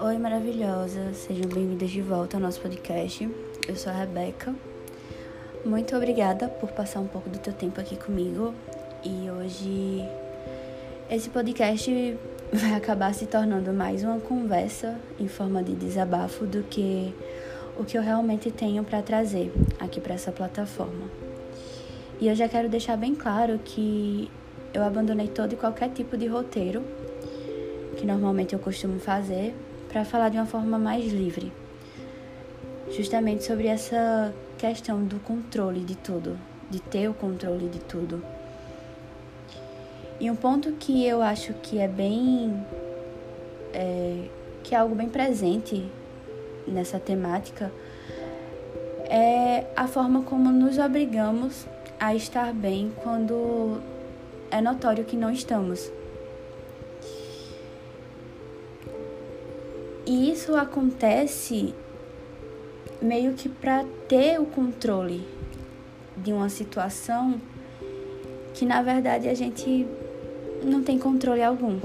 [0.00, 3.28] Oi, maravilhosa, sejam bem-vindas de volta ao nosso podcast.
[3.68, 4.54] Eu sou a Rebeca.
[5.66, 8.54] Muito obrigada por passar um pouco do teu tempo aqui comigo.
[9.04, 10.02] E hoje
[11.10, 11.90] esse podcast
[12.50, 17.14] vai acabar se tornando mais uma conversa em forma de desabafo do que
[17.78, 21.10] o que eu realmente tenho para trazer aqui para essa plataforma.
[22.18, 24.30] E eu já quero deixar bem claro que
[24.76, 26.84] eu abandonei todo e qualquer tipo de roteiro
[27.96, 29.54] que normalmente eu costumo fazer
[29.88, 31.50] para falar de uma forma mais livre.
[32.94, 36.38] Justamente sobre essa questão do controle de tudo,
[36.70, 38.22] de ter o controle de tudo.
[40.20, 42.62] E um ponto que eu acho que é bem.
[43.72, 44.24] É,
[44.62, 45.86] que é algo bem presente
[46.66, 47.70] nessa temática
[49.08, 51.66] é a forma como nos obrigamos
[52.00, 53.80] a estar bem quando
[54.50, 55.90] é notório que não estamos.
[60.06, 61.74] E isso acontece
[63.02, 65.26] meio que para ter o controle
[66.16, 67.40] de uma situação
[68.54, 69.86] que na verdade a gente
[70.62, 71.78] não tem controle algum.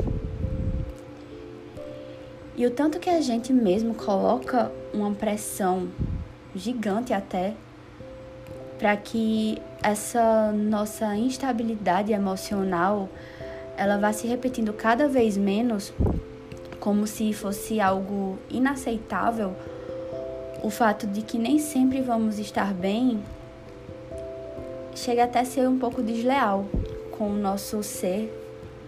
[2.56, 5.90] E o tanto que a gente mesmo coloca uma pressão
[6.56, 7.56] gigante até
[8.82, 13.08] para que essa nossa instabilidade emocional
[13.78, 15.94] ela vá se repetindo cada vez menos
[16.80, 19.54] como se fosse algo inaceitável
[20.64, 23.24] o fato de que nem sempre vamos estar bem
[24.96, 26.66] chega até a ser um pouco desleal
[27.12, 28.36] com o nosso ser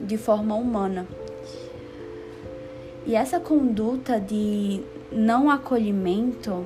[0.02, 1.07] de forma humana.
[3.05, 6.66] E essa conduta de não acolhimento,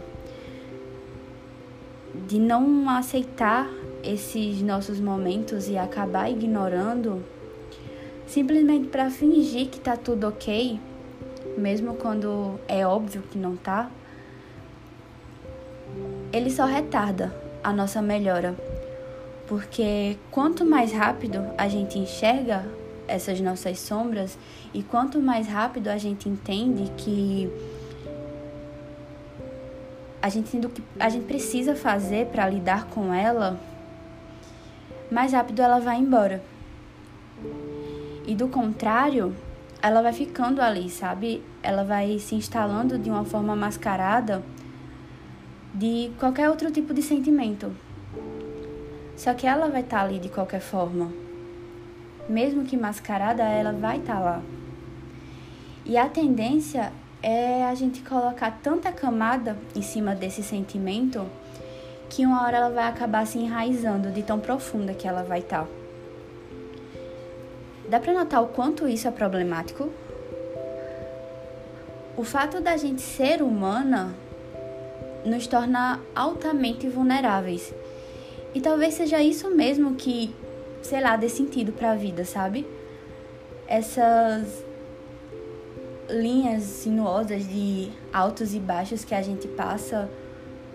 [2.27, 3.69] de não aceitar
[4.03, 7.23] esses nossos momentos e acabar ignorando,
[8.25, 10.79] simplesmente para fingir que tá tudo ok,
[11.57, 13.89] mesmo quando é óbvio que não tá,
[16.31, 18.55] ele só retarda a nossa melhora.
[19.47, 22.65] Porque quanto mais rápido a gente enxerga
[23.07, 24.37] essas nossas sombras
[24.73, 27.49] e quanto mais rápido a gente entende que
[30.27, 33.57] a gente do que a gente precisa fazer para lidar com ela,
[35.09, 36.43] mais rápido ela vai embora.
[38.25, 39.33] E do contrário,
[39.81, 41.41] ela vai ficando ali, sabe?
[41.63, 44.43] Ela vai se instalando de uma forma mascarada
[45.73, 47.71] de qualquer outro tipo de sentimento.
[49.15, 51.09] Só que ela vai estar tá ali de qualquer forma.
[52.27, 54.41] Mesmo que mascarada, ela vai estar tá lá.
[55.85, 61.25] E a tendência é a gente colocar tanta camada em cima desse sentimento
[62.09, 65.63] que uma hora ela vai acabar se enraizando de tão profunda que ela vai estar.
[65.63, 65.67] Tá.
[67.89, 69.89] Dá para notar o quanto isso é problemático?
[72.17, 74.13] O fato da gente ser humana
[75.23, 77.73] nos torna altamente vulneráveis.
[78.53, 80.33] E talvez seja isso mesmo que,
[80.81, 82.65] sei lá, dê sentido para a vida, sabe?
[83.67, 84.63] Essas
[86.09, 90.09] linhas sinuosas de altos e baixos que a gente passa,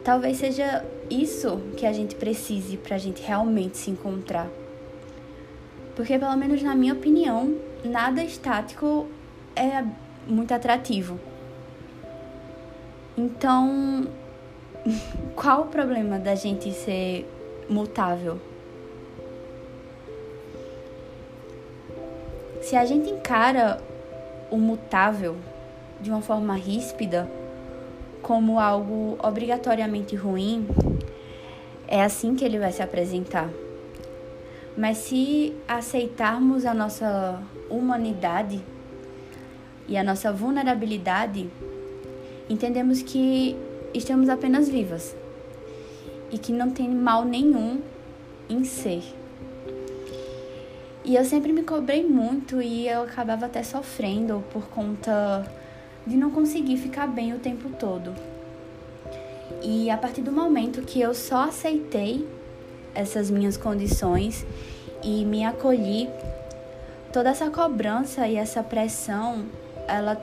[0.04, 4.48] talvez seja isso que a gente precise para a gente realmente se encontrar.
[5.94, 7.54] Porque, pelo menos na minha opinião,
[7.84, 9.06] nada estático
[9.54, 9.84] é
[10.26, 11.18] muito atrativo.
[13.16, 14.06] Então,
[15.36, 17.28] qual o problema da gente ser
[17.68, 18.40] mutável?
[22.62, 23.82] Se a gente encara
[24.52, 25.34] o mutável
[25.98, 27.28] de uma forma ríspida
[28.20, 30.68] como algo obrigatoriamente ruim,
[31.88, 33.48] é assim que ele vai se apresentar.
[34.76, 38.62] Mas se aceitarmos a nossa humanidade
[39.88, 41.50] e a nossa vulnerabilidade,
[42.48, 43.56] entendemos que
[43.94, 45.16] estamos apenas vivas
[46.30, 47.80] e que não tem mal nenhum
[48.48, 49.02] em ser.
[51.04, 55.44] E eu sempre me cobrei muito e eu acabava até sofrendo por conta
[56.06, 58.14] de não conseguir ficar bem o tempo todo.
[59.60, 62.26] E a partir do momento que eu só aceitei
[62.94, 64.46] essas minhas condições
[65.02, 66.08] e me acolhi,
[67.12, 69.46] toda essa cobrança e essa pressão,
[69.88, 70.20] ela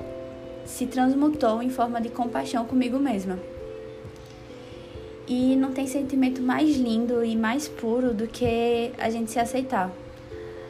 [0.65, 3.37] se transmutou em forma de compaixão comigo mesma.
[5.27, 9.91] E não tem sentimento mais lindo e mais puro do que a gente se aceitar.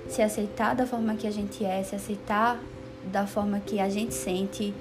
[0.09, 2.59] Se aceitar da forma que a gente é, se aceitar
[3.11, 4.73] da forma que a gente sente.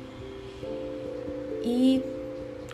[1.62, 2.02] E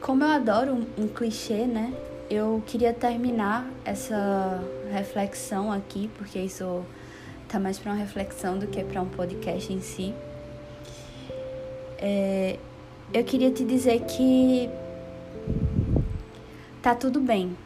[0.01, 1.93] como eu adoro um, um clichê, né?
[2.31, 6.85] eu queria terminar essa reflexão aqui, porque isso
[7.49, 10.15] tá mais para uma reflexão do que para um podcast em si.
[11.99, 12.59] É,
[13.13, 14.69] eu queria te dizer que
[16.83, 17.57] tá tudo bem,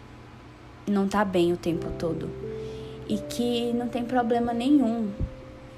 [0.86, 2.47] não tá bem o tempo todo
[3.08, 5.10] e que não tem problema nenhum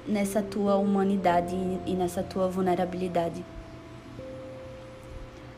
[0.07, 1.55] nessa tua humanidade
[1.85, 3.43] e nessa tua vulnerabilidade.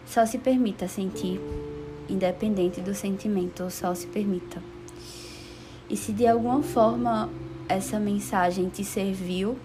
[0.05, 1.39] Só se permita sentir,
[2.07, 4.61] independente do sentimento, só se permita.
[5.89, 7.29] E se de alguma forma
[7.67, 9.57] essa mensagem te serviu,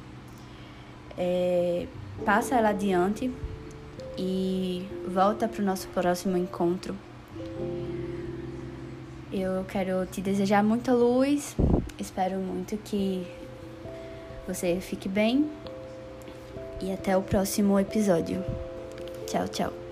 [1.16, 1.87] é,
[2.25, 3.31] passa ela adiante
[4.16, 6.96] e volta para o nosso próximo encontro.
[9.31, 11.55] Eu quero te desejar muita luz,
[11.98, 13.26] espero muito que
[14.46, 15.50] você fique bem
[16.80, 18.44] e até o próximo episódio.
[19.26, 19.88] Tchau, tchau.